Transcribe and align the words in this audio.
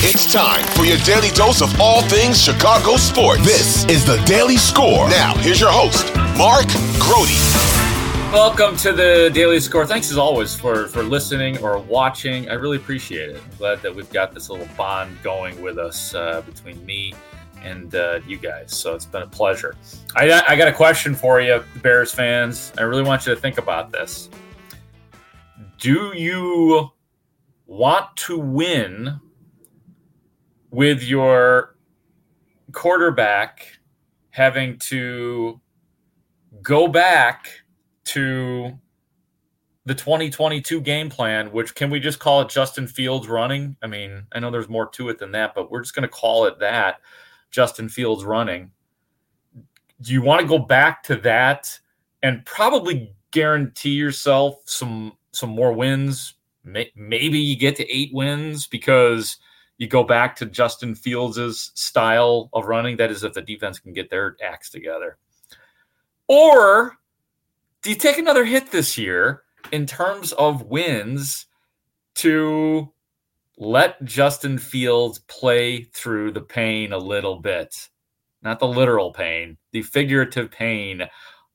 It's 0.00 0.30
time 0.30 0.62
for 0.76 0.84
your 0.84 0.98
daily 0.98 1.30
dose 1.30 1.62
of 1.62 1.80
all 1.80 2.02
things 2.02 2.40
Chicago 2.40 2.96
sports. 2.96 3.42
This 3.42 3.86
is 3.86 4.04
the 4.04 4.22
Daily 4.26 4.58
Score. 4.58 5.08
Now, 5.08 5.34
here's 5.38 5.58
your 5.58 5.72
host, 5.72 6.14
Mark 6.36 6.66
Grote. 7.00 7.30
Welcome 8.30 8.76
to 8.76 8.92
the 8.92 9.30
Daily 9.32 9.58
Score. 9.58 9.86
Thanks 9.86 10.10
as 10.10 10.18
always 10.18 10.54
for 10.54 10.86
for 10.88 11.02
listening 11.02 11.56
or 11.64 11.78
watching. 11.78 12.50
I 12.50 12.54
really 12.54 12.76
appreciate 12.76 13.30
it. 13.30 13.42
I'm 13.42 13.56
glad 13.56 13.80
that 13.80 13.94
we've 13.94 14.10
got 14.12 14.34
this 14.34 14.50
little 14.50 14.68
bond 14.76 15.16
going 15.22 15.60
with 15.62 15.78
us 15.78 16.14
uh, 16.14 16.42
between 16.42 16.84
me 16.84 17.14
and 17.62 17.94
uh, 17.94 18.20
you 18.26 18.36
guys. 18.36 18.76
So 18.76 18.94
it's 18.94 19.06
been 19.06 19.22
a 19.22 19.26
pleasure. 19.26 19.76
I, 20.14 20.42
I 20.46 20.56
got 20.56 20.68
a 20.68 20.74
question 20.74 21.14
for 21.14 21.40
you, 21.40 21.64
Bears 21.82 22.12
fans. 22.12 22.70
I 22.76 22.82
really 22.82 23.02
want 23.02 23.26
you 23.26 23.34
to 23.34 23.40
think 23.40 23.56
about 23.56 23.92
this. 23.92 24.28
Do 25.78 26.12
you 26.14 26.90
want 27.66 28.14
to 28.16 28.38
win 28.38 29.20
with 30.76 31.02
your 31.02 31.74
quarterback 32.72 33.66
having 34.28 34.78
to 34.78 35.58
go 36.60 36.86
back 36.86 37.48
to 38.04 38.78
the 39.86 39.94
2022 39.94 40.82
game 40.82 41.08
plan, 41.08 41.50
which 41.50 41.74
can 41.74 41.88
we 41.88 41.98
just 41.98 42.18
call 42.18 42.42
it 42.42 42.50
Justin 42.50 42.86
Fields 42.86 43.26
running? 43.26 43.74
I 43.82 43.86
mean, 43.86 44.26
I 44.32 44.38
know 44.38 44.50
there's 44.50 44.68
more 44.68 44.86
to 44.90 45.08
it 45.08 45.18
than 45.18 45.32
that, 45.32 45.54
but 45.54 45.70
we're 45.70 45.80
just 45.80 45.94
going 45.94 46.02
to 46.02 46.08
call 46.08 46.44
it 46.44 46.58
that 46.58 46.96
Justin 47.50 47.88
Fields 47.88 48.26
running. 48.26 48.70
Do 50.02 50.12
you 50.12 50.20
want 50.20 50.42
to 50.42 50.46
go 50.46 50.58
back 50.58 51.02
to 51.04 51.16
that 51.16 51.70
and 52.22 52.44
probably 52.44 53.14
guarantee 53.30 53.94
yourself 53.94 54.56
some 54.66 55.14
some 55.32 55.48
more 55.48 55.72
wins? 55.72 56.34
Maybe 56.64 57.38
you 57.38 57.56
get 57.56 57.76
to 57.76 57.90
eight 57.90 58.10
wins 58.12 58.66
because 58.66 59.38
you 59.78 59.86
go 59.86 60.02
back 60.02 60.36
to 60.36 60.46
Justin 60.46 60.94
Fields' 60.94 61.72
style 61.74 62.48
of 62.52 62.66
running. 62.66 62.96
That 62.96 63.10
is, 63.10 63.24
if 63.24 63.34
the 63.34 63.42
defense 63.42 63.78
can 63.78 63.92
get 63.92 64.10
their 64.10 64.36
acts 64.42 64.70
together. 64.70 65.18
Or 66.28 66.98
do 67.82 67.90
you 67.90 67.96
take 67.96 68.18
another 68.18 68.44
hit 68.44 68.70
this 68.70 68.96
year 68.96 69.42
in 69.72 69.86
terms 69.86 70.32
of 70.32 70.62
wins 70.62 71.46
to 72.16 72.90
let 73.58 74.02
Justin 74.04 74.58
Fields 74.58 75.20
play 75.20 75.82
through 75.82 76.32
the 76.32 76.40
pain 76.40 76.92
a 76.92 76.98
little 76.98 77.36
bit? 77.36 77.88
Not 78.42 78.58
the 78.58 78.68
literal 78.68 79.12
pain, 79.12 79.56
the 79.72 79.82
figurative 79.82 80.50
pain 80.50 81.02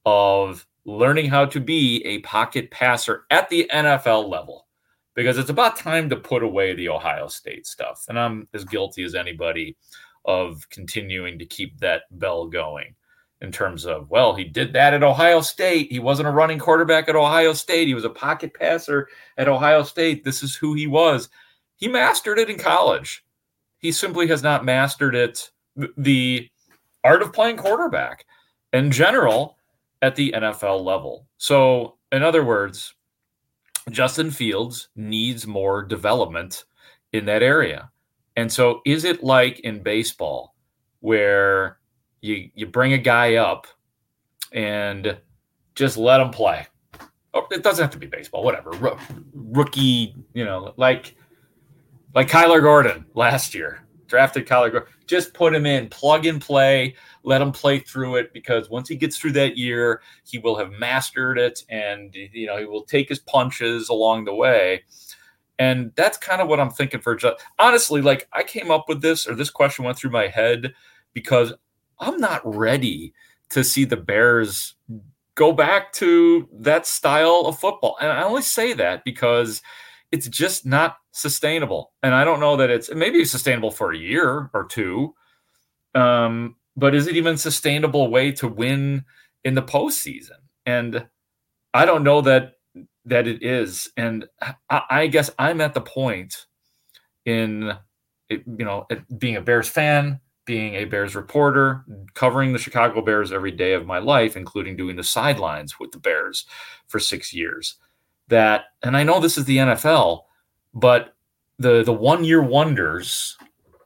of 0.05 0.65
learning 0.85 1.29
how 1.29 1.45
to 1.45 1.59
be 1.59 2.03
a 2.05 2.19
pocket 2.19 2.71
passer 2.71 3.25
at 3.29 3.49
the 3.49 3.69
NFL 3.73 4.29
level. 4.29 4.67
Because 5.13 5.37
it's 5.37 5.49
about 5.49 5.77
time 5.77 6.09
to 6.09 6.15
put 6.15 6.43
away 6.43 6.73
the 6.73 6.89
Ohio 6.89 7.27
State 7.27 7.67
stuff. 7.67 8.05
And 8.07 8.17
I'm 8.17 8.47
as 8.53 8.63
guilty 8.63 9.03
as 9.03 9.13
anybody 9.13 9.75
of 10.25 10.69
continuing 10.69 11.37
to 11.39 11.45
keep 11.45 11.79
that 11.79 12.03
bell 12.11 12.47
going 12.47 12.95
in 13.41 13.51
terms 13.51 13.85
of, 13.85 14.09
well, 14.09 14.35
he 14.35 14.43
did 14.43 14.71
that 14.73 14.93
at 14.93 15.03
Ohio 15.03 15.41
State. 15.41 15.91
He 15.91 15.99
wasn't 15.99 16.27
a 16.27 16.31
running 16.31 16.59
quarterback 16.59 17.09
at 17.09 17.15
Ohio 17.15 17.53
State. 17.53 17.87
He 17.87 17.95
was 17.95 18.05
a 18.05 18.09
pocket 18.09 18.53
passer 18.53 19.07
at 19.37 19.47
Ohio 19.47 19.83
State. 19.83 20.23
This 20.23 20.43
is 20.43 20.55
who 20.55 20.75
he 20.75 20.87
was. 20.87 21.27
He 21.75 21.87
mastered 21.87 22.37
it 22.37 22.49
in 22.49 22.59
college. 22.59 23.25
He 23.79 23.91
simply 23.91 24.27
has 24.27 24.43
not 24.43 24.63
mastered 24.63 25.15
it, 25.15 25.49
the 25.97 26.47
art 27.03 27.23
of 27.23 27.33
playing 27.33 27.57
quarterback 27.57 28.25
in 28.71 28.91
general 28.91 29.57
at 30.03 30.15
the 30.15 30.31
NFL 30.31 30.83
level. 30.83 31.27
So, 31.37 31.97
in 32.11 32.21
other 32.21 32.43
words, 32.43 32.93
Justin 33.89 34.31
Fields 34.31 34.89
needs 34.95 35.47
more 35.47 35.83
development 35.83 36.65
in 37.13 37.25
that 37.25 37.43
area. 37.43 37.89
And 38.35 38.51
so, 38.51 38.81
is 38.85 39.03
it 39.03 39.23
like 39.23 39.59
in 39.61 39.81
baseball 39.83 40.55
where 40.99 41.79
you 42.21 42.49
you 42.53 42.67
bring 42.67 42.93
a 42.93 42.97
guy 42.97 43.35
up 43.35 43.67
and 44.53 45.17
just 45.75 45.97
let 45.97 46.21
him 46.21 46.29
play. 46.29 46.67
Oh, 47.33 47.47
it 47.51 47.63
doesn't 47.63 47.83
have 47.83 47.91
to 47.91 47.97
be 47.97 48.07
baseball, 48.07 48.43
whatever. 48.43 48.71
R- 48.81 48.97
rookie, 49.33 50.15
you 50.33 50.45
know, 50.45 50.73
like 50.77 51.15
like 52.13 52.29
Kyler 52.29 52.61
Gordon 52.61 53.05
last 53.13 53.53
year, 53.53 53.83
drafted 54.11 54.45
Kyler 54.45 54.71
Gordon. 54.71 54.93
Just 55.07 55.33
put 55.33 55.55
him 55.55 55.65
in, 55.65 55.87
plug 55.87 56.25
and 56.25 56.41
play, 56.41 56.95
let 57.23 57.41
him 57.41 57.51
play 57.51 57.79
through 57.79 58.17
it 58.17 58.33
because 58.33 58.69
once 58.69 58.89
he 58.89 58.95
gets 58.95 59.17
through 59.17 59.31
that 59.31 59.57
year, 59.57 60.01
he 60.25 60.37
will 60.37 60.57
have 60.57 60.71
mastered 60.73 61.39
it, 61.39 61.63
and 61.69 62.13
you 62.13 62.45
know 62.45 62.57
he 62.57 62.65
will 62.65 62.83
take 62.83 63.09
his 63.09 63.19
punches 63.19 63.89
along 63.89 64.25
the 64.25 64.35
way. 64.35 64.83
And 65.57 65.91
that's 65.95 66.17
kind 66.17 66.41
of 66.41 66.47
what 66.47 66.59
I'm 66.59 66.71
thinking 66.71 66.99
for. 66.99 67.15
Just 67.15 67.41
honestly, 67.57 68.01
like 68.01 68.27
I 68.33 68.43
came 68.43 68.69
up 68.69 68.87
with 68.87 69.01
this, 69.01 69.25
or 69.27 69.33
this 69.33 69.49
question 69.49 69.85
went 69.85 69.97
through 69.97 70.11
my 70.11 70.27
head 70.27 70.73
because 71.13 71.53
I'm 71.99 72.19
not 72.19 72.41
ready 72.43 73.13
to 73.49 73.63
see 73.63 73.85
the 73.85 73.97
Bears 73.97 74.75
go 75.35 75.53
back 75.53 75.93
to 75.93 76.49
that 76.51 76.85
style 76.85 77.43
of 77.45 77.57
football. 77.57 77.95
And 78.01 78.11
I 78.11 78.23
only 78.23 78.41
say 78.41 78.73
that 78.73 79.05
because 79.05 79.61
it's 80.11 80.27
just 80.27 80.65
not 80.65 80.97
sustainable. 81.11 81.93
And 82.03 82.13
I 82.13 82.23
don't 82.23 82.39
know 82.39 82.57
that 82.57 82.69
it's 82.69 82.93
maybe 82.93 83.23
sustainable 83.25 83.71
for 83.71 83.91
a 83.91 83.97
year 83.97 84.49
or 84.53 84.65
two. 84.65 85.13
Um, 85.95 86.55
but 86.75 86.95
is 86.95 87.07
it 87.07 87.15
even 87.15 87.37
sustainable 87.37 88.09
way 88.09 88.31
to 88.33 88.47
win 88.47 89.05
in 89.43 89.55
the 89.55 89.61
postseason? 89.61 90.39
And 90.65 91.07
I 91.73 91.85
don't 91.85 92.03
know 92.03 92.21
that 92.21 92.53
that 93.05 93.27
it 93.27 93.43
is. 93.43 93.89
And 93.97 94.25
I, 94.69 94.81
I 94.89 95.07
guess 95.07 95.31
I'm 95.39 95.61
at 95.61 95.73
the 95.73 95.81
point 95.81 96.45
in 97.25 97.73
it, 98.29 98.43
you 98.45 98.65
know 98.65 98.87
being 99.17 99.35
a 99.35 99.41
Bears 99.41 99.69
fan, 99.69 100.19
being 100.45 100.75
a 100.75 100.85
Bears 100.85 101.15
reporter, 101.15 101.83
covering 102.13 102.53
the 102.53 102.59
Chicago 102.59 103.01
Bears 103.01 103.31
every 103.31 103.51
day 103.51 103.73
of 103.73 103.85
my 103.85 103.99
life, 103.99 104.35
including 104.35 104.75
doing 104.77 104.95
the 104.95 105.03
sidelines 105.03 105.79
with 105.79 105.91
the 105.91 105.99
Bears 105.99 106.45
for 106.87 106.99
six 106.99 107.33
years. 107.33 107.75
That, 108.31 108.67
and 108.81 108.95
I 108.95 109.03
know 109.03 109.19
this 109.19 109.37
is 109.37 109.43
the 109.43 109.57
NFL, 109.57 110.21
but 110.73 111.15
the 111.59 111.83
the 111.83 111.91
one 111.91 112.23
year 112.23 112.41
wonders, 112.41 113.37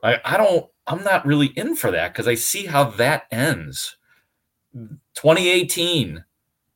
I, 0.03 0.19
I 0.23 0.37
don't, 0.37 0.67
I'm 0.85 1.03
not 1.03 1.25
really 1.25 1.47
in 1.47 1.75
for 1.75 1.89
that 1.89 2.13
because 2.13 2.27
I 2.27 2.35
see 2.35 2.67
how 2.67 2.83
that 2.91 3.23
ends. 3.31 3.97
2018 5.15 6.23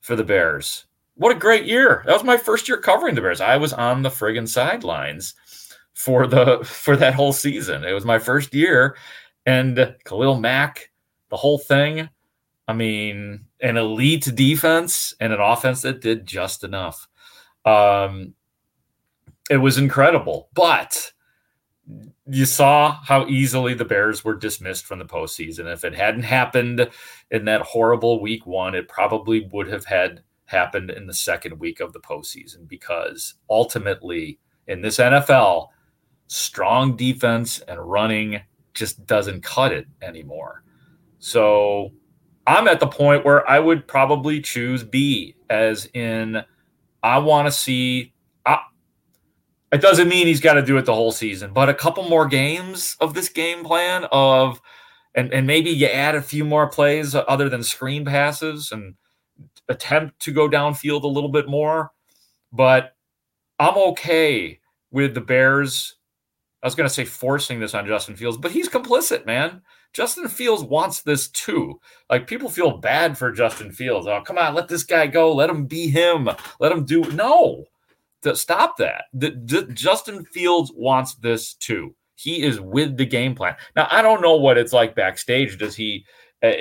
for 0.02 0.16
the 0.16 0.24
Bears. 0.24 0.86
What 1.14 1.36
a 1.36 1.40
great 1.40 1.66
year! 1.66 2.02
That 2.08 2.14
was 2.14 2.24
my 2.24 2.38
first 2.38 2.68
year 2.68 2.78
covering 2.78 3.14
the 3.14 3.22
Bears. 3.22 3.40
I 3.40 3.58
was 3.58 3.72
on 3.72 4.02
the 4.02 4.10
friggin' 4.10 4.48
sidelines 4.48 5.36
for 5.94 6.26
the 6.26 6.64
for 6.64 6.98
that 6.98 7.14
whole 7.14 7.34
season. 7.34 7.84
It 7.84 7.94
was 7.94 8.04
my 8.06 8.18
first 8.18 8.52
year, 8.52 8.98
and 9.46 9.96
Khalil 10.06 10.40
Mack, 10.40 10.90
the 11.30 11.38
whole 11.38 11.60
thing. 11.60 12.10
I 12.68 12.74
mean, 12.74 13.46
an 13.62 13.78
elite 13.78 14.32
defense 14.34 15.14
and 15.20 15.34
an 15.34 15.40
offense 15.40 15.84
that 15.84 16.02
did 16.02 16.26
just 16.26 16.64
enough. 16.64 17.09
Um, 17.70 18.34
it 19.50 19.58
was 19.58 19.78
incredible, 19.78 20.50
but 20.54 21.12
you 22.28 22.46
saw 22.46 23.00
how 23.04 23.28
easily 23.28 23.74
the 23.74 23.86
Bears 23.86 24.24
were 24.24 24.36
dismissed 24.36 24.86
from 24.86 25.00
the 25.00 25.06
postseason. 25.06 25.72
If 25.72 25.84
it 25.84 25.96
hadn't 25.96 26.24
happened 26.24 26.90
in 27.32 27.46
that 27.46 27.62
horrible 27.62 28.22
week 28.22 28.46
one, 28.46 28.76
it 28.76 28.88
probably 28.88 29.50
would 29.52 29.68
have 29.68 29.86
had 29.86 30.22
happened 30.46 30.92
in 30.92 31.08
the 31.08 31.14
second 31.14 31.60
week 31.60 31.80
of 31.80 31.94
the 31.94 32.00
postseason 32.00 32.68
because 32.68 33.36
ultimately 33.50 34.40
in 34.68 34.82
this 34.82 34.98
NFL, 34.98 35.70
strong 36.28 36.96
defense 36.96 37.60
and 37.62 37.80
running 37.80 38.42
just 38.74 39.06
doesn't 39.08 39.42
cut 39.42 39.72
it 39.72 39.88
anymore. 40.02 40.64
So 41.18 41.92
I'm 42.46 42.68
at 42.68 42.80
the 42.80 42.88
point 42.88 43.26
where 43.26 43.48
I 43.50 43.60
would 43.60 43.88
probably 43.88 44.42
choose 44.42 44.84
B, 44.84 45.36
as 45.50 45.88
in, 45.94 46.44
I 47.04 47.20
want 47.20 47.48
to 47.48 47.52
see. 47.52 48.14
I, 48.46 48.60
it 49.72 49.82
doesn't 49.82 50.08
mean 50.08 50.28
he's 50.28 50.42
got 50.42 50.54
to 50.54 50.62
do 50.62 50.78
it 50.78 50.86
the 50.86 50.96
whole 50.96 51.12
season, 51.12 51.54
but 51.54 51.70
a 51.70 51.74
couple 51.74 52.08
more 52.10 52.28
games 52.28 52.98
of 53.00 53.14
this 53.14 53.30
game 53.30 53.64
plan 53.64 54.06
of, 54.12 54.60
and, 55.16 55.32
and 55.34 55.46
maybe 55.46 55.70
you 55.70 55.88
add 55.88 56.16
a 56.16 56.22
few 56.22 56.44
more 56.44 56.68
plays 56.68 57.16
other 57.16 57.50
than 57.50 57.64
screen 57.64 58.06
passes 58.06 58.72
and 58.72 58.96
attempt 59.68 60.20
to 60.22 60.32
go 60.32 60.50
downfield 60.50 61.04
a 61.04 61.08
little 61.08 61.30
bit 61.30 61.48
more. 61.48 61.92
But 62.52 62.96
I'm 63.60 63.78
okay 63.78 64.60
with 64.92 65.14
the 65.14 65.22
Bears 65.22 65.96
I 66.62 66.68
was 66.68 66.76
going 66.76 66.88
to 66.88 66.94
say 66.94 67.06
forcing 67.06 67.60
this 67.60 67.74
on 67.74 67.88
Justin 67.88 68.16
Fields, 68.16 68.38
but 68.38 68.52
he's 68.52 68.68
complicit, 68.68 69.26
man. 69.26 69.62
Justin 69.94 70.28
Fields 70.28 70.64
wants 70.64 71.02
this 71.02 71.30
too. 71.30 71.80
Like 72.10 72.28
people 72.28 72.50
feel 72.50 72.78
bad 72.78 73.18
for 73.18 73.32
Justin 73.32 73.72
Fields. 73.72 74.08
Oh, 74.08 74.22
come 74.22 74.38
on, 74.38 74.54
let 74.54 74.68
this 74.68 74.84
guy 74.84 75.08
go. 75.08 75.34
Let 75.34 75.50
him 75.50 75.66
be 75.66 75.88
him. 75.88 76.30
Let 76.60 76.72
him 76.72 76.86
do. 76.86 77.02
No, 77.12 77.66
stop 78.34 78.78
that. 78.78 79.06
The, 79.14 79.32
the, 79.32 79.64
Justin 79.74 80.26
Fields 80.26 80.72
wants 80.76 81.16
this 81.16 81.54
too. 81.54 81.96
He 82.16 82.44
is 82.44 82.60
with 82.60 82.98
the 82.98 83.06
game 83.06 83.34
plan. 83.34 83.56
Now, 83.76 83.88
I 83.90 84.02
don't 84.02 84.22
know 84.22 84.36
what 84.36 84.58
it's 84.58 84.74
like 84.74 84.96
backstage. 84.96 85.58
Does 85.58 85.76
he? 85.76 86.06
Uh, 86.44 86.52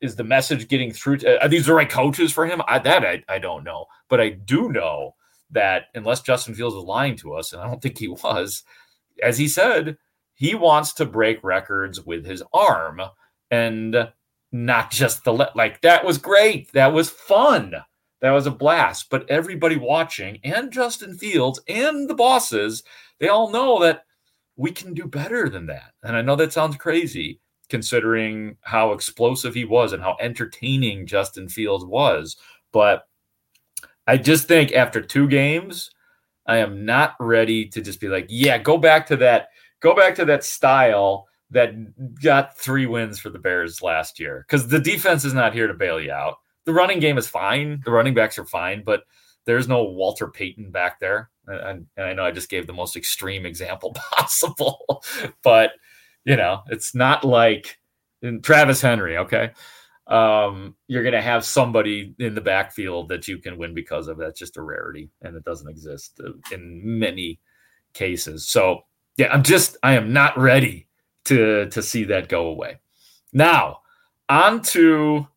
is 0.00 0.16
the 0.16 0.24
message 0.24 0.68
getting 0.68 0.92
through? 0.92 1.18
To, 1.18 1.42
are 1.42 1.48
these 1.48 1.66
the 1.66 1.74
right 1.74 1.88
coaches 1.88 2.32
for 2.32 2.46
him? 2.46 2.60
I, 2.66 2.80
that 2.80 3.04
I, 3.04 3.22
I 3.28 3.38
don't 3.38 3.62
know, 3.62 3.86
but 4.08 4.20
I 4.20 4.30
do 4.30 4.70
know 4.70 5.14
that 5.52 5.84
unless 5.94 6.22
Justin 6.22 6.54
Fields 6.54 6.74
is 6.74 6.82
lying 6.82 7.16
to 7.18 7.34
us, 7.34 7.52
and 7.52 7.62
I 7.62 7.66
don't 7.66 7.80
think 7.80 7.98
he 7.98 8.08
was, 8.08 8.64
as 9.22 9.38
he 9.38 9.46
said, 9.46 9.96
he 10.34 10.54
wants 10.54 10.92
to 10.94 11.06
break 11.06 11.42
records 11.42 12.04
with 12.04 12.24
his 12.24 12.42
arm 12.52 13.00
and 13.50 14.10
not 14.50 14.90
just 14.90 15.24
the 15.24 15.32
le- 15.32 15.52
like 15.54 15.80
that 15.82 16.04
was 16.04 16.18
great. 16.18 16.72
That 16.72 16.92
was 16.92 17.10
fun. 17.10 17.74
That 18.20 18.30
was 18.30 18.46
a 18.46 18.50
blast. 18.50 19.10
But 19.10 19.28
everybody 19.28 19.76
watching 19.76 20.38
and 20.44 20.72
Justin 20.72 21.16
Fields 21.16 21.60
and 21.68 22.08
the 22.08 22.14
bosses, 22.14 22.82
they 23.18 23.28
all 23.28 23.50
know 23.50 23.80
that 23.80 24.04
we 24.56 24.70
can 24.70 24.94
do 24.94 25.06
better 25.06 25.48
than 25.48 25.66
that. 25.66 25.92
And 26.02 26.16
I 26.16 26.22
know 26.22 26.36
that 26.36 26.52
sounds 26.52 26.76
crazy 26.76 27.40
considering 27.68 28.56
how 28.60 28.92
explosive 28.92 29.54
he 29.54 29.64
was 29.64 29.92
and 29.92 30.02
how 30.02 30.16
entertaining 30.20 31.06
Justin 31.06 31.48
Fields 31.48 31.84
was. 31.84 32.36
But 32.70 33.08
I 34.06 34.18
just 34.18 34.46
think 34.46 34.72
after 34.72 35.00
two 35.00 35.26
games, 35.26 35.90
I 36.46 36.58
am 36.58 36.84
not 36.84 37.14
ready 37.18 37.66
to 37.68 37.80
just 37.80 38.00
be 38.00 38.08
like, 38.08 38.26
yeah, 38.28 38.58
go 38.58 38.76
back 38.76 39.06
to 39.06 39.16
that, 39.18 39.48
go 39.82 39.94
back 39.94 40.14
to 40.14 40.24
that 40.24 40.44
style 40.44 41.28
that 41.50 41.74
got 42.22 42.56
three 42.56 42.86
wins 42.86 43.18
for 43.18 43.28
the 43.28 43.38
Bears 43.38 43.82
last 43.82 44.18
year. 44.18 44.44
Because 44.48 44.68
the 44.68 44.80
defense 44.80 45.24
is 45.24 45.34
not 45.34 45.52
here 45.52 45.66
to 45.66 45.74
bail 45.74 46.00
you 46.00 46.12
out. 46.12 46.36
The 46.64 46.72
running 46.72 47.00
game 47.00 47.18
is 47.18 47.28
fine. 47.28 47.82
The 47.84 47.90
running 47.90 48.14
backs 48.14 48.38
are 48.38 48.46
fine, 48.46 48.82
but 48.84 49.02
there's 49.44 49.68
no 49.68 49.82
Walter 49.82 50.28
Payton 50.28 50.70
back 50.70 51.00
there. 51.00 51.30
And, 51.46 51.86
and 51.96 52.06
I 52.06 52.14
know 52.14 52.24
I 52.24 52.30
just 52.30 52.48
gave 52.48 52.66
the 52.66 52.72
most 52.72 52.96
extreme 52.96 53.44
example 53.44 53.92
possible, 54.12 55.04
but 55.42 55.72
you 56.24 56.36
know, 56.36 56.62
it's 56.68 56.94
not 56.94 57.24
like 57.24 57.78
Travis 58.42 58.80
Henry, 58.80 59.18
okay? 59.18 59.50
Um, 60.06 60.76
you're 60.88 61.02
going 61.02 61.14
to 61.14 61.22
have 61.22 61.44
somebody 61.44 62.14
in 62.18 62.34
the 62.34 62.40
backfield 62.40 63.08
that 63.08 63.28
you 63.28 63.38
can 63.38 63.56
win 63.56 63.74
because 63.74 64.08
of. 64.08 64.18
That's 64.18 64.38
just 64.38 64.56
a 64.56 64.62
rarity, 64.62 65.10
and 65.22 65.36
it 65.36 65.44
doesn't 65.44 65.68
exist 65.68 66.20
in 66.50 66.80
many 66.84 67.40
cases. 67.94 68.48
So, 68.48 68.82
yeah, 69.16 69.32
I'm 69.32 69.42
just, 69.42 69.76
I 69.82 69.94
am 69.94 70.12
not 70.12 70.38
ready 70.38 70.88
to 71.26 71.68
to 71.70 71.82
see 71.82 72.04
that 72.04 72.28
go 72.28 72.46
away. 72.46 72.80
Now, 73.32 73.80
on 74.28 74.62
to 74.62 75.28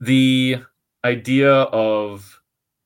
the 0.00 0.56
idea 1.04 1.52
of 1.52 2.40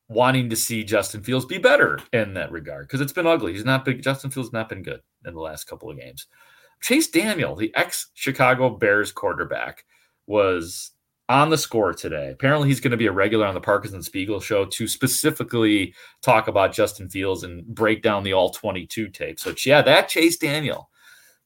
wanting 0.08 0.50
to 0.50 0.56
see 0.56 0.84
Justin 0.84 1.22
Fields 1.22 1.46
be 1.46 1.58
better 1.58 1.98
in 2.12 2.34
that 2.34 2.50
regard 2.50 2.86
because 2.86 3.00
it's 3.00 3.12
been 3.12 3.26
ugly. 3.26 3.52
He's 3.52 3.64
not 3.64 3.84
been 3.84 4.02
Justin 4.02 4.30
Fields 4.30 4.52
not 4.52 4.68
been 4.68 4.82
good 4.82 5.00
in 5.24 5.34
the 5.34 5.40
last 5.40 5.64
couple 5.64 5.90
of 5.90 5.98
games. 5.98 6.26
Chase 6.82 7.08
Daniel, 7.08 7.54
the 7.54 7.72
ex 7.74 8.10
Chicago 8.14 8.70
Bears 8.70 9.12
quarterback, 9.12 9.84
was 10.26 10.92
on 11.30 11.48
the 11.48 11.56
score 11.56 11.94
today. 11.94 12.32
Apparently, 12.32 12.68
he's 12.68 12.80
going 12.80 12.90
to 12.90 12.96
be 12.96 13.06
a 13.06 13.12
regular 13.12 13.46
on 13.46 13.54
the 13.54 13.60
Parkins 13.60 13.94
and 13.94 14.04
Spiegel 14.04 14.40
show 14.40 14.64
to 14.64 14.88
specifically 14.88 15.94
talk 16.22 16.48
about 16.48 16.72
Justin 16.72 17.08
Fields 17.08 17.44
and 17.44 17.64
break 17.66 18.02
down 18.02 18.24
the 18.24 18.32
all 18.32 18.50
22 18.50 19.08
tape. 19.08 19.38
So, 19.38 19.54
yeah, 19.64 19.80
that 19.80 20.08
Chase 20.08 20.36
Daniel 20.36 20.90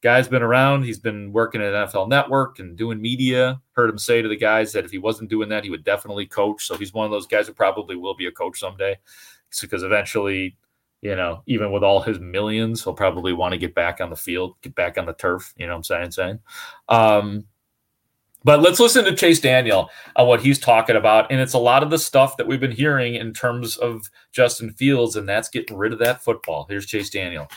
guy's 0.00 0.26
been 0.26 0.42
around. 0.42 0.84
He's 0.84 0.98
been 0.98 1.32
working 1.32 1.60
at 1.60 1.74
NFL 1.74 2.08
Network 2.08 2.60
and 2.60 2.78
doing 2.78 3.00
media. 3.00 3.60
Heard 3.72 3.90
him 3.90 3.98
say 3.98 4.22
to 4.22 4.28
the 4.28 4.36
guys 4.36 4.72
that 4.72 4.86
if 4.86 4.90
he 4.90 4.96
wasn't 4.96 5.28
doing 5.28 5.50
that, 5.50 5.64
he 5.64 5.70
would 5.70 5.84
definitely 5.84 6.24
coach. 6.24 6.64
So, 6.64 6.78
he's 6.78 6.94
one 6.94 7.04
of 7.04 7.10
those 7.10 7.26
guys 7.26 7.46
who 7.46 7.52
probably 7.52 7.94
will 7.94 8.14
be 8.14 8.26
a 8.26 8.32
coach 8.32 8.58
someday 8.58 8.98
because 9.60 9.82
eventually 9.82 10.56
you 11.02 11.14
know, 11.14 11.42
even 11.46 11.70
with 11.70 11.84
all 11.84 12.00
his 12.00 12.18
millions, 12.18 12.82
he'll 12.82 12.94
probably 12.94 13.34
want 13.34 13.52
to 13.52 13.58
get 13.58 13.74
back 13.74 14.00
on 14.00 14.08
the 14.08 14.16
field, 14.16 14.56
get 14.62 14.74
back 14.74 14.96
on 14.96 15.04
the 15.04 15.12
turf. 15.12 15.52
You 15.58 15.66
know 15.66 15.74
what 15.74 15.76
I'm 15.76 15.84
saying? 15.84 16.10
Saying. 16.12 16.38
Um, 16.88 17.44
but 18.44 18.60
let's 18.60 18.78
listen 18.78 19.04
to 19.06 19.14
Chase 19.16 19.40
Daniel 19.40 19.90
on 20.16 20.28
what 20.28 20.40
he's 20.40 20.58
talking 20.58 20.96
about. 20.96 21.30
And 21.32 21.40
it's 21.40 21.54
a 21.54 21.58
lot 21.58 21.82
of 21.82 21.90
the 21.90 21.98
stuff 21.98 22.36
that 22.36 22.46
we've 22.46 22.60
been 22.60 22.70
hearing 22.70 23.14
in 23.14 23.32
terms 23.32 23.76
of 23.76 24.10
Justin 24.32 24.70
Fields, 24.70 25.16
and 25.16 25.28
that's 25.28 25.48
getting 25.48 25.76
rid 25.76 25.92
of 25.92 25.98
that 26.00 26.22
football. 26.22 26.66
Here's 26.68 26.86
Chase 26.86 27.10
Daniel. 27.10 27.48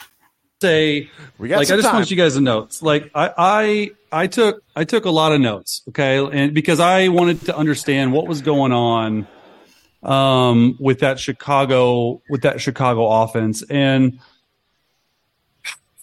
Say, 0.62 1.10
we 1.38 1.50
got 1.50 1.58
like, 1.58 1.70
I 1.70 1.76
just 1.76 1.86
time. 1.86 1.96
want 1.96 2.10
you 2.10 2.18
guys 2.18 2.34
to 2.34 2.42
notes. 2.42 2.82
Like, 2.82 3.12
I, 3.14 3.32
I, 3.38 3.92
I 4.12 4.28
took, 4.28 4.64
I 4.76 4.86
took 4.86 5.06
a 5.06 5.12
lot 5.12 5.32
of 5.32 5.40
notes. 5.40 5.84
Okay. 5.90 6.18
And 6.18 6.54
because 6.54 6.80
I 6.80 7.10
wanted 7.10 7.42
to 7.46 7.56
understand 7.56 8.12
what 8.12 8.28
was 8.28 8.42
going 8.42 8.72
on 8.72 9.28
um, 10.04 10.76
with 10.80 11.00
that 11.00 11.20
Chicago 11.20 12.22
with 12.30 12.42
that 12.42 12.62
Chicago 12.62 13.08
offense. 13.08 13.64
And 13.70 14.20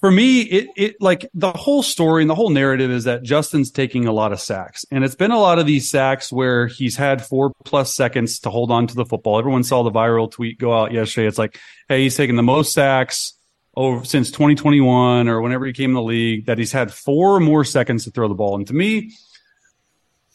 for 0.04 0.10
me, 0.10 0.42
it 0.42 0.68
it 0.76 0.96
like 1.00 1.30
the 1.32 1.50
whole 1.50 1.82
story 1.82 2.22
and 2.22 2.28
the 2.28 2.34
whole 2.34 2.50
narrative 2.50 2.90
is 2.90 3.04
that 3.04 3.22
Justin's 3.22 3.70
taking 3.70 4.04
a 4.04 4.12
lot 4.12 4.32
of 4.32 4.40
sacks, 4.40 4.84
and 4.90 5.02
it's 5.02 5.14
been 5.14 5.30
a 5.30 5.40
lot 5.40 5.58
of 5.58 5.64
these 5.64 5.88
sacks 5.88 6.30
where 6.30 6.66
he's 6.66 6.94
had 6.94 7.24
four 7.24 7.54
plus 7.64 7.94
seconds 7.94 8.40
to 8.40 8.50
hold 8.50 8.70
on 8.70 8.86
to 8.86 8.94
the 8.94 9.06
football. 9.06 9.38
Everyone 9.38 9.64
saw 9.64 9.82
the 9.82 9.90
viral 9.90 10.30
tweet 10.30 10.58
go 10.58 10.78
out 10.78 10.92
yesterday. 10.92 11.26
It's 11.26 11.38
like, 11.38 11.58
hey, 11.88 12.02
he's 12.02 12.18
taking 12.18 12.36
the 12.36 12.42
most 12.42 12.74
sacks 12.74 13.32
over 13.74 14.04
since 14.04 14.30
2021 14.30 15.26
or 15.26 15.40
whenever 15.40 15.64
he 15.64 15.72
came 15.72 15.92
in 15.92 15.94
the 15.94 16.02
league. 16.02 16.44
That 16.44 16.58
he's 16.58 16.72
had 16.72 16.92
four 16.92 17.40
more 17.40 17.64
seconds 17.64 18.04
to 18.04 18.10
throw 18.10 18.28
the 18.28 18.34
ball, 18.34 18.56
and 18.56 18.66
to 18.66 18.74
me 18.74 19.10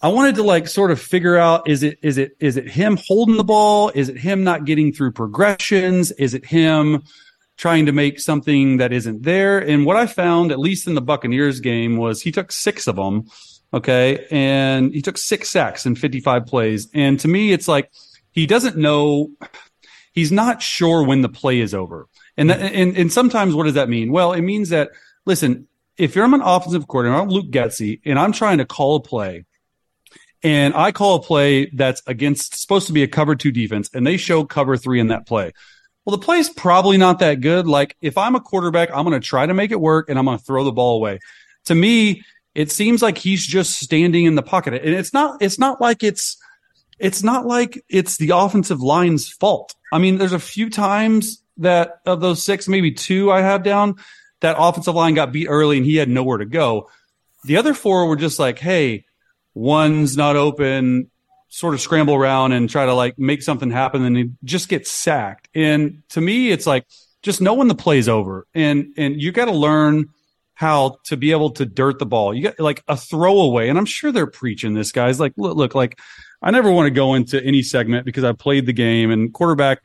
I 0.01 0.07
wanted 0.07 0.33
to 0.35 0.43
like 0.43 0.67
sort 0.67 0.89
of 0.89 0.99
figure 0.99 1.37
out 1.37 1.69
is 1.69 1.83
it 1.83 1.99
is 2.01 2.17
it 2.17 2.31
is 2.39 2.57
it 2.57 2.67
him 2.67 2.97
holding 3.05 3.37
the 3.37 3.43
ball? 3.43 3.91
Is 3.93 4.09
it 4.09 4.17
him 4.17 4.43
not 4.43 4.65
getting 4.65 4.93
through 4.93 5.11
progressions? 5.11 6.11
Is 6.13 6.33
it 6.33 6.43
him 6.43 7.03
trying 7.59 7.85
to 7.85 7.91
make 7.91 8.21
something 8.21 8.77
that 8.77 8.93
isn't 8.93 9.23
there? 9.23 9.59
And 9.59 9.85
what 9.85 9.97
I 9.97 10.07
found, 10.07 10.53
at 10.53 10.59
least 10.59 10.87
in 10.87 10.95
the 10.95 11.01
Buccaneers 11.01 11.59
game, 11.59 11.97
was 11.97 12.21
he 12.21 12.31
took 12.31 12.53
six 12.53 12.87
of 12.87 12.95
them. 12.95 13.25
Okay. 13.73 14.25
And 14.31 14.93
he 14.93 15.01
took 15.01 15.17
six 15.17 15.49
sacks 15.49 15.85
in 15.85 15.95
55 15.95 16.45
plays. 16.45 16.87
And 16.93 17.19
to 17.19 17.27
me, 17.27 17.51
it's 17.51 17.67
like 17.67 17.91
he 18.31 18.47
doesn't 18.47 18.77
know, 18.77 19.31
he's 20.13 20.31
not 20.31 20.61
sure 20.61 21.03
when 21.03 21.21
the 21.21 21.27
play 21.27 21.59
is 21.59 21.73
over. 21.73 22.07
And, 22.37 22.49
that, 22.49 22.61
and, 22.61 22.95
and 22.95 23.11
sometimes 23.11 23.53
what 23.53 23.65
does 23.65 23.73
that 23.73 23.89
mean? 23.89 24.13
Well, 24.13 24.31
it 24.31 24.41
means 24.41 24.69
that, 24.69 24.91
listen, 25.25 25.67
if 25.97 26.15
you're 26.15 26.23
an 26.23 26.41
offensive 26.41 26.87
coordinator, 26.87 27.21
I'm 27.21 27.27
Luke 27.27 27.51
Getsy, 27.51 27.99
and 28.05 28.17
I'm 28.17 28.31
trying 28.31 28.59
to 28.59 28.65
call 28.65 28.95
a 28.95 29.01
play 29.01 29.43
and 30.41 30.73
I 30.73 30.93
call 30.93 31.15
a 31.15 31.21
play 31.21 31.69
that's 31.73 32.01
against 32.07 32.55
supposed 32.55 32.87
to 32.87 32.93
be 32.93 33.03
a 33.03 33.07
cover 33.09 33.35
two 33.35 33.51
defense, 33.51 33.89
and 33.93 34.07
they 34.07 34.15
show 34.15 34.45
cover 34.45 34.77
three 34.77 35.01
in 35.01 35.07
that 35.07 35.27
play. 35.27 35.51
Well, 36.09 36.17
the 36.17 36.25
play's 36.25 36.49
probably 36.49 36.97
not 36.97 37.19
that 37.19 37.39
good. 37.39 37.67
Like 37.67 37.95
if 38.01 38.17
I'm 38.17 38.33
a 38.33 38.39
quarterback, 38.39 38.89
I'm 38.91 39.05
going 39.05 39.21
to 39.21 39.23
try 39.23 39.45
to 39.45 39.53
make 39.53 39.69
it 39.69 39.79
work, 39.79 40.09
and 40.09 40.17
I'm 40.17 40.25
going 40.25 40.39
to 40.39 40.43
throw 40.43 40.63
the 40.63 40.71
ball 40.71 40.95
away. 40.95 41.19
To 41.65 41.75
me, 41.75 42.23
it 42.55 42.71
seems 42.71 43.03
like 43.03 43.15
he's 43.15 43.45
just 43.45 43.79
standing 43.79 44.25
in 44.25 44.33
the 44.33 44.41
pocket, 44.41 44.73
and 44.73 44.95
it's 44.95 45.13
not. 45.13 45.39
It's 45.39 45.59
not 45.59 45.79
like 45.79 46.01
it's. 46.01 46.41
It's 46.97 47.21
not 47.21 47.45
like 47.45 47.83
it's 47.89 48.17
the 48.17 48.31
offensive 48.31 48.81
line's 48.81 49.29
fault. 49.29 49.75
I 49.93 49.99
mean, 49.99 50.17
there's 50.17 50.33
a 50.33 50.39
few 50.39 50.71
times 50.71 51.43
that 51.57 51.99
of 52.07 52.21
those 52.21 52.43
six, 52.43 52.67
maybe 52.67 52.91
two 52.91 53.31
I 53.31 53.41
have 53.41 53.61
down, 53.61 53.97
that 54.39 54.55
offensive 54.57 54.95
line 54.95 55.13
got 55.13 55.31
beat 55.31 55.45
early 55.45 55.77
and 55.77 55.85
he 55.85 55.97
had 55.97 56.09
nowhere 56.09 56.39
to 56.39 56.45
go. 56.45 56.89
The 57.43 57.57
other 57.57 57.75
four 57.75 58.07
were 58.07 58.15
just 58.15 58.39
like, 58.39 58.57
hey, 58.57 59.05
one's 59.53 60.17
not 60.17 60.35
open, 60.35 61.11
sort 61.49 61.73
of 61.73 61.81
scramble 61.81 62.13
around 62.13 62.53
and 62.53 62.69
try 62.69 62.85
to 62.85 62.93
like 62.93 63.19
make 63.19 63.41
something 63.41 63.71
happen, 63.71 64.03
and 64.03 64.15
he 64.15 64.31
just 64.43 64.69
gets 64.69 64.89
sacked. 64.89 65.49
And 65.53 66.03
to 66.09 66.21
me, 66.21 66.51
it's 66.51 66.65
like 66.65 66.85
just 67.21 67.41
know 67.41 67.55
when 67.55 67.67
the 67.67 67.75
play's 67.75 68.07
over, 68.07 68.47
and 68.53 68.93
and 68.97 69.21
you 69.21 69.31
got 69.31 69.45
to 69.45 69.51
learn 69.51 70.09
how 70.53 70.97
to 71.05 71.15
be 71.15 71.31
able 71.31 71.51
to 71.51 71.65
dirt 71.65 71.99
the 71.99 72.05
ball. 72.05 72.33
You 72.33 72.43
got 72.43 72.59
like 72.59 72.83
a 72.87 72.95
throwaway, 72.95 73.69
and 73.69 73.77
I'm 73.77 73.85
sure 73.85 74.11
they're 74.11 74.27
preaching 74.27 74.73
this, 74.73 74.91
guys. 74.91 75.19
Like, 75.19 75.33
look, 75.37 75.57
look, 75.57 75.75
like 75.75 75.99
I 76.41 76.51
never 76.51 76.71
want 76.71 76.87
to 76.87 76.91
go 76.91 77.15
into 77.15 77.43
any 77.43 77.63
segment 77.63 78.05
because 78.05 78.23
I 78.23 78.31
played 78.33 78.65
the 78.65 78.73
game, 78.73 79.11
and 79.11 79.33
quarterback 79.33 79.81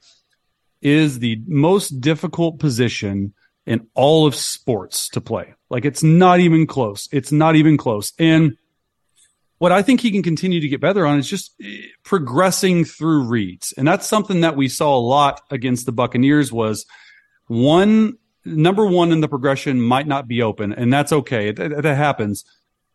is 0.82 1.18
the 1.18 1.42
most 1.46 2.00
difficult 2.00 2.58
position 2.58 3.32
in 3.66 3.86
all 3.94 4.26
of 4.26 4.34
sports 4.34 5.08
to 5.10 5.20
play. 5.20 5.54
Like, 5.70 5.86
it's 5.86 6.02
not 6.02 6.40
even 6.40 6.66
close. 6.66 7.08
It's 7.10 7.32
not 7.32 7.56
even 7.56 7.78
close. 7.78 8.12
And 8.18 8.58
what 9.58 9.72
I 9.72 9.82
think 9.82 10.00
he 10.00 10.10
can 10.10 10.22
continue 10.22 10.60
to 10.60 10.68
get 10.68 10.80
better 10.80 11.06
on 11.06 11.18
is 11.18 11.28
just 11.28 11.54
eh, 11.62 11.78
progressing 12.04 12.84
through 12.84 13.24
reads. 13.24 13.72
And 13.76 13.86
that's 13.86 14.06
something 14.06 14.40
that 14.40 14.56
we 14.56 14.68
saw 14.68 14.96
a 14.96 14.98
lot 14.98 15.42
against 15.50 15.86
the 15.86 15.92
Buccaneers 15.92 16.52
was 16.52 16.86
one 17.46 18.18
number 18.44 18.84
one 18.86 19.12
in 19.12 19.20
the 19.20 19.28
progression 19.28 19.80
might 19.80 20.06
not 20.06 20.28
be 20.28 20.42
open, 20.42 20.72
and 20.72 20.92
that's 20.92 21.12
okay. 21.12 21.52
That, 21.52 21.82
that 21.82 21.96
happens. 21.96 22.44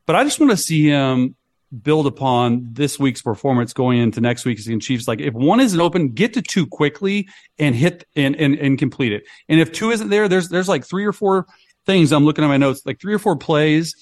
But 0.05 0.15
I 0.15 0.23
just 0.23 0.39
want 0.39 0.51
to 0.51 0.57
see 0.57 0.87
him 0.87 1.35
build 1.83 2.07
upon 2.07 2.67
this 2.71 2.97
week's 2.97 3.21
performance 3.21 3.73
going 3.73 3.99
into 3.99 4.19
next 4.21 4.43
week's 4.43 4.65
against 4.65 4.87
Chiefs. 4.87 5.07
Like 5.07 5.21
if 5.21 5.33
one 5.33 5.59
isn't 5.59 5.79
open, 5.79 6.09
get 6.09 6.33
to 6.33 6.41
two 6.41 6.65
quickly 6.65 7.27
and 7.59 7.75
hit 7.75 8.05
and, 8.15 8.35
and 8.35 8.55
and 8.55 8.77
complete 8.77 9.13
it. 9.13 9.23
And 9.47 9.59
if 9.59 9.71
two 9.71 9.91
isn't 9.91 10.09
there, 10.09 10.27
there's 10.27 10.49
there's 10.49 10.67
like 10.67 10.85
three 10.85 11.05
or 11.05 11.13
four 11.13 11.45
things 11.85 12.11
I'm 12.11 12.25
looking 12.25 12.43
at 12.43 12.47
my 12.47 12.57
notes, 12.57 12.81
like 12.85 12.99
three 12.99 13.13
or 13.13 13.19
four 13.19 13.37
plays 13.37 13.95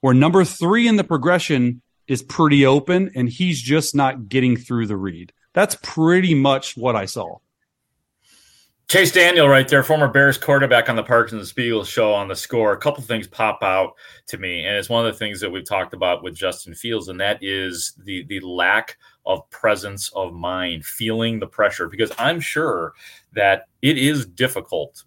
where 0.00 0.14
number 0.14 0.44
three 0.44 0.88
in 0.88 0.96
the 0.96 1.04
progression 1.04 1.82
is 2.10 2.24
pretty 2.24 2.66
open 2.66 3.08
and 3.14 3.28
he's 3.28 3.62
just 3.62 3.94
not 3.94 4.28
getting 4.28 4.56
through 4.56 4.84
the 4.84 4.96
read. 4.96 5.32
That's 5.52 5.76
pretty 5.80 6.34
much 6.34 6.76
what 6.76 6.96
I 6.96 7.04
saw. 7.04 7.36
Chase 8.88 9.12
Daniel, 9.12 9.46
right 9.46 9.68
there, 9.68 9.84
former 9.84 10.08
Bears 10.08 10.36
quarterback 10.36 10.88
on 10.88 10.96
the 10.96 11.04
Parkins 11.04 11.38
and 11.38 11.46
Spiegel 11.46 11.84
show 11.84 12.12
on 12.12 12.26
the 12.26 12.34
score. 12.34 12.72
A 12.72 12.76
couple 12.76 13.04
things 13.04 13.28
pop 13.28 13.62
out 13.62 13.92
to 14.26 14.38
me, 14.38 14.64
and 14.64 14.76
it's 14.76 14.88
one 14.88 15.06
of 15.06 15.12
the 15.12 15.16
things 15.16 15.38
that 15.38 15.50
we've 15.50 15.64
talked 15.64 15.94
about 15.94 16.24
with 16.24 16.34
Justin 16.34 16.74
Fields, 16.74 17.06
and 17.06 17.20
that 17.20 17.38
is 17.40 17.92
the 18.02 18.24
the 18.24 18.40
lack 18.40 18.98
of 19.26 19.48
presence 19.50 20.10
of 20.16 20.34
mind, 20.34 20.84
feeling 20.84 21.38
the 21.38 21.46
pressure. 21.46 21.88
Because 21.88 22.10
I'm 22.18 22.40
sure 22.40 22.94
that 23.34 23.68
it 23.82 23.96
is 23.96 24.26
difficult 24.26 25.04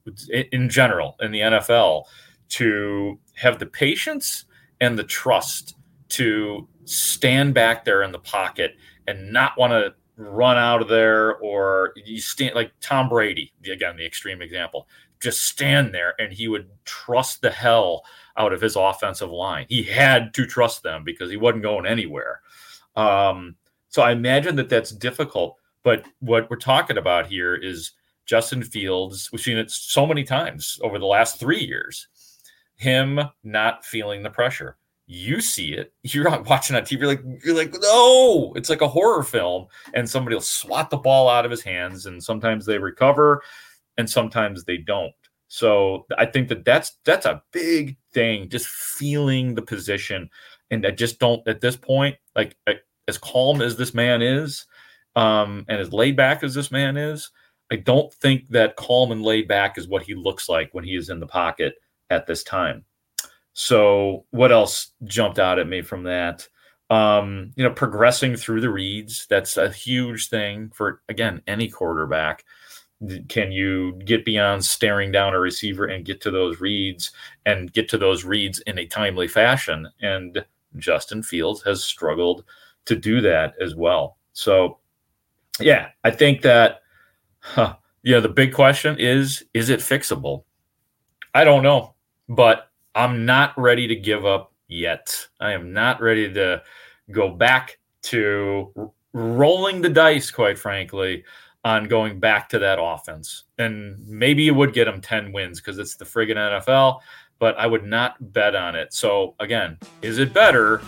in 0.54 0.70
general 0.70 1.18
in 1.20 1.34
the 1.34 1.42
NFL 1.42 2.06
to 2.52 3.20
have 3.36 3.60
the 3.60 3.66
patience 3.66 4.46
and 4.80 4.98
the 4.98 5.04
trust 5.04 5.76
to 6.14 6.70
stand 6.86 7.54
back 7.54 7.86
there 7.86 8.04
in 8.04 8.12
the 8.12 8.20
pocket 8.20 8.76
and 9.08 9.32
not 9.32 9.58
want 9.58 9.72
to 9.72 9.94
run 10.16 10.58
out 10.58 10.82
of 10.82 10.88
there 10.88 11.38
or 11.38 11.94
you 12.06 12.20
stand 12.20 12.56
like 12.56 12.72
Tom 12.82 13.10
Brady, 13.10 13.52
again, 13.72 13.98
the 13.98 14.06
extreme 14.06 14.42
example, 14.42 14.88
just 15.20 15.44
stand 15.44 15.94
there 15.94 16.14
and 16.20 16.34
he 16.34 16.48
would 16.48 16.70
trust 16.86 17.42
the 17.42 17.50
hell 17.50 18.04
out 18.38 18.54
of 18.54 18.62
his 18.62 18.76
offensive 18.76 19.32
line. 19.32 19.66
He 19.70 19.84
had 19.84 20.34
to 20.36 20.46
trust 20.46 20.84
them 20.84 21.04
because 21.04 21.30
he 21.30 21.38
wasn't 21.38 21.64
going 21.64 21.86
anywhere. 21.86 22.42
Um, 22.96 23.56
so 23.90 24.02
I 24.02 24.12
imagine 24.12 24.56
that 24.58 24.70
that's 24.70 24.92
difficult. 24.92 25.58
But 25.84 26.06
what 26.20 26.50
we're 26.50 26.58
talking 26.58 26.98
about 26.98 27.28
here 27.28 27.56
is 27.56 27.92
Justin 28.26 28.64
Fields. 28.64 29.32
We've 29.32 29.42
seen 29.42 29.58
it 29.58 29.70
so 29.72 30.06
many 30.06 30.24
times 30.24 30.80
over 30.82 30.98
the 30.98 31.06
last 31.06 31.40
three 31.40 31.64
years. 31.64 32.08
Him 32.76 33.20
not 33.44 33.86
feeling 33.86 34.24
the 34.24 34.30
pressure. 34.30 34.78
You 35.06 35.42
see 35.42 35.74
it. 35.74 35.94
You're 36.04 36.30
not 36.30 36.46
watching 36.50 36.76
on 36.76 36.84
TV. 36.84 37.00
You're 37.00 37.08
like, 37.08 37.24
you're 37.44 37.56
like, 37.56 37.76
no. 37.82 38.54
It's 38.56 38.70
like 38.70 38.82
a 38.82 38.88
horror 38.88 39.24
film, 39.24 39.68
and 39.94 40.10
somebody 40.10 40.36
will 40.36 40.42
swat 40.42 40.90
the 40.90 40.98
ball 40.98 41.30
out 41.30 41.46
of 41.46 41.52
his 41.52 41.62
hands, 41.62 42.06
and 42.06 42.24
sometimes 42.24 42.66
they 42.66 42.78
recover, 42.78 43.42
and 43.98 44.10
sometimes 44.10 44.64
they 44.64 44.78
don't. 44.78 45.14
So 45.48 46.08
I 46.18 46.26
think 46.26 46.50
that 46.50 46.66
that's 46.66 46.98
that's 47.06 47.28
a 47.28 47.44
big 47.52 47.98
thing. 48.12 48.50
Just 48.50 48.68
feeling 48.68 49.54
the 49.54 49.62
position, 49.62 50.30
and 50.72 50.86
I 50.86 50.92
just 50.92 51.20
don't 51.20 51.48
at 51.48 51.62
this 51.62 51.76
point 51.76 52.16
like 52.36 52.58
as 53.08 53.18
calm 53.18 53.62
as 53.62 53.78
this 53.78 53.94
man 53.94 54.22
is, 54.22 54.66
um, 55.16 55.66
and 55.68 55.80
as 55.80 55.94
laid 55.94 56.16
back 56.16 56.44
as 56.44 56.56
this 56.56 56.72
man 56.72 56.98
is, 56.98 57.30
I 57.72 57.76
don't 57.76 58.14
think 58.16 58.50
that 58.50 58.78
calm 58.78 59.12
and 59.12 59.22
laid 59.22 59.48
back 59.48 59.78
is 59.78 59.88
what 59.88 60.04
he 60.04 60.16
looks 60.16 60.50
like 60.50 60.74
when 60.74 60.84
he 60.84 60.96
is 60.96 61.10
in 61.10 61.20
the 61.20 61.28
pocket 61.28 61.76
at 62.10 62.26
this 62.26 62.44
time. 62.44 62.86
So, 63.54 64.26
what 64.32 64.52
else 64.52 64.92
jumped 65.04 65.40
out 65.40 65.60
at 65.60 65.68
me 65.68 65.82
from 65.82 66.04
that? 66.04 66.48
Um, 66.90 67.52
you 67.56 67.64
know, 67.64 67.72
progressing 67.72 68.36
through 68.36 68.62
the 68.62 68.70
reads, 68.70 69.26
that's 69.30 69.58
a 69.58 69.70
huge 69.70 70.30
thing 70.30 70.72
for, 70.74 71.02
again, 71.10 71.42
any 71.48 71.70
quarterback. 71.70 72.46
Can 73.28 73.52
you 73.52 74.00
get 74.06 74.26
beyond 74.26 74.64
staring 74.64 75.12
down 75.12 75.34
a 75.34 75.40
receiver 75.40 75.86
and 75.86 76.06
get 76.06 76.22
to 76.22 76.32
those 76.32 76.62
reads 76.62 77.12
and 77.46 77.74
get 77.74 77.90
to 77.90 77.98
those 77.98 78.24
reads 78.24 78.60
in 78.62 78.78
a 78.78 78.86
timely 78.86 79.28
fashion? 79.28 79.90
And 80.02 80.46
Justin 80.78 81.22
Fields 81.24 81.62
has 81.64 81.84
struggled 81.84 82.44
to 82.86 82.96
do 82.96 83.22
that 83.22 83.54
as 83.62 83.76
well. 83.76 84.18
So, 84.34 84.80
yeah, 85.60 85.90
I 86.04 86.12
think 86.12 86.42
that, 86.42 86.82
huh, 87.40 87.76
know, 88.04 88.22
the 88.22 88.30
big 88.30 88.54
question 88.54 88.98
is 89.00 89.44
is 89.54 89.70
it 89.70 89.80
fixable? 89.80 90.44
I 91.34 91.44
don't 91.44 91.64
know, 91.64 91.96
but 92.30 92.70
I'm 92.96 93.26
not 93.26 93.58
ready 93.58 93.88
to 93.88 93.96
give 93.96 94.26
up 94.26 94.54
yet. 94.68 95.28
I 95.40 95.54
am 95.54 95.74
not 95.74 96.02
ready 96.02 96.32
to 96.34 96.62
go 97.12 97.30
back 97.30 97.80
to 98.04 98.92
rolling 99.14 99.82
the 99.82 99.90
dice, 99.90 100.32
quite 100.32 100.60
frankly, 100.60 101.24
on 101.64 101.88
going 101.88 102.20
back 102.20 102.50
to 102.50 102.60
that 102.60 102.80
offense. 102.82 103.44
And 103.58 104.06
maybe 104.08 104.48
it 104.48 104.52
would 104.52 104.74
get 104.74 104.86
them 104.86 105.02
10 105.02 105.32
wins 105.32 105.60
because 105.60 105.80
it's 105.80 105.96
the 105.96 106.06
friggin' 106.06 106.36
NFL, 106.36 107.00
but 107.40 107.58
I 107.58 107.68
would 107.68 107.86
not 107.86 108.34
bet 108.34 108.56
on 108.56 108.76
it. 108.76 108.94
So, 108.94 109.36
again, 109.40 109.78
is 110.02 110.20
it 110.20 110.34
better? 110.34 110.82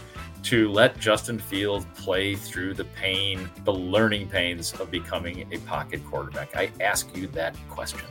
to 0.46 0.72
let 0.72 1.00
Justin 1.00 1.40
Fields 1.40 1.88
play 1.96 2.36
through 2.36 2.76
the 2.76 2.86
pain, 2.86 3.50
the 3.64 3.74
learning 3.74 4.30
pains 4.30 4.74
of 4.74 4.92
becoming 4.92 5.52
a 5.52 5.58
pocket 5.62 6.06
quarterback? 6.06 6.56
I 6.56 6.70
ask 6.80 7.16
you 7.18 7.26
that 7.30 7.56
question. 7.68 8.06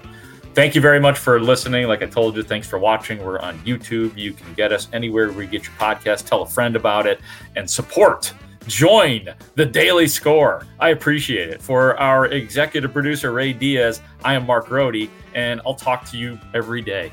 Thank 0.55 0.77
you 0.77 0.81
very 0.81 1.01
much 1.01 1.19
for 1.19 1.41
listening. 1.41 1.89
Like 1.89 2.03
I 2.03 2.07
told 2.07 2.37
you, 2.37 2.45
thanks 2.45 2.69
for 2.69 2.79
watching. 2.79 3.25
We're 3.25 3.41
on 3.41 3.59
YouTube. 3.61 4.17
You 4.17 4.33
can 4.33 4.55
get 4.55 4.71
us 4.71 4.87
anywhere 4.93 5.33
where 5.33 5.43
you 5.43 5.51
get 5.51 5.65
your 5.65 5.73
podcast. 5.73 6.27
Tell 6.27 6.43
a 6.43 6.47
friend 6.47 6.77
about 6.77 7.09
it 7.09 7.21
and 7.57 7.69
support. 7.69 8.33
Join 8.69 9.35
the 9.57 9.67
Daily 9.67 10.07
Score. 10.07 10.65
I 10.79 10.91
appreciate 10.91 11.51
it. 11.51 11.61
For 11.61 11.99
our 11.99 12.27
executive 12.27 12.93
producer, 12.93 13.33
Ray 13.33 13.53
Diaz, 13.53 14.01
I 14.25 14.35
am 14.35 14.47
Mark 14.47 14.67
Grote, 14.67 15.11
and 15.35 15.61
I'll 15.67 15.75
talk 15.75 16.09
to 16.11 16.17
you 16.17 16.39
every 16.55 16.83
day. 16.83 17.13